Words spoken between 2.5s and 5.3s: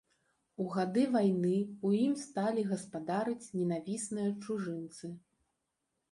гаспадарыць ненавісныя чужынцы.